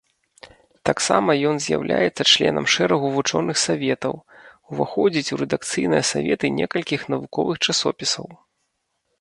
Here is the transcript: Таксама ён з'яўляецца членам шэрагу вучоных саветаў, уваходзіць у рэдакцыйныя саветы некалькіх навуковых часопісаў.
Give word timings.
Таксама 0.89 1.35
ён 1.49 1.55
з'яўляецца 1.65 2.23
членам 2.31 2.65
шэрагу 2.77 3.07
вучоных 3.17 3.61
саветаў, 3.65 4.13
уваходзіць 4.73 5.31
у 5.37 5.39
рэдакцыйныя 5.43 6.03
саветы 6.13 6.45
некалькіх 6.59 7.01
навуковых 7.17 7.55
часопісаў. 7.69 8.25